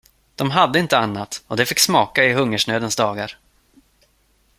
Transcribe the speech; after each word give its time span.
De 0.35 0.51
hade 0.51 0.79
inte 0.79 0.97
annat, 0.97 1.43
och 1.47 1.57
det 1.57 1.65
fick 1.65 1.79
smaka 1.79 2.23
i 2.25 2.33
hungersnödens 2.33 2.95
dagar. 2.95 3.37